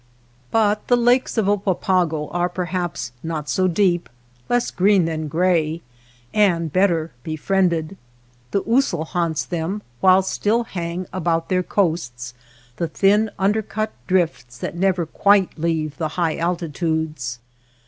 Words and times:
But 0.49 0.87
the 0.87 0.95
lakes 0.97 1.37
of 1.37 1.45
Oppapago 1.47 2.29
are 2.31 2.49
perhaps 2.49 3.11
not 3.21 3.47
so 3.47 3.67
deep, 3.67 4.09
less 4.49 4.71
green 4.71 5.05
than 5.05 5.27
gray, 5.27 5.83
and 6.33 6.73
better 6.73 7.11
befriended. 7.23 7.97
The 8.49 8.63
ousel 8.63 9.03
haunts 9.05 9.45
them, 9.45 9.83
while 9.99 10.23
still 10.23 10.63
hang 10.63 11.05
about 11.13 11.49
their 11.49 11.61
coasts 11.61 12.33
the 12.77 12.87
thin 12.87 13.29
under 13.37 13.61
cut 13.61 13.91
drifts 14.07 14.57
that 14.57 14.75
never 14.75 15.05
quite 15.05 15.55
leave 15.55 15.95
the 15.97 16.07
high 16.17 16.35
altitudes. 16.35 17.37